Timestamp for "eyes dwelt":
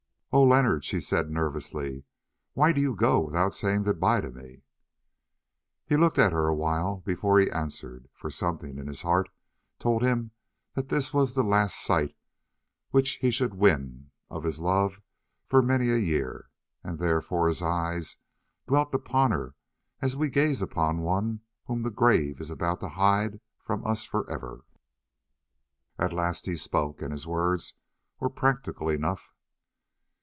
17.61-18.93